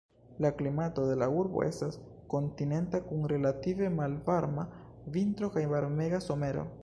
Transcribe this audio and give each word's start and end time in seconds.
La 0.43 0.49
klimato 0.59 1.03
de 1.09 1.17
la 1.23 1.27
urbo 1.41 1.65
estas 1.65 1.99
kontinenta 2.33 3.03
kun 3.11 3.29
relative 3.33 3.91
malvarma 3.99 4.67
vintro 5.19 5.51
kaj 5.57 5.67
varmega 5.75 6.27
somero. 6.31 6.65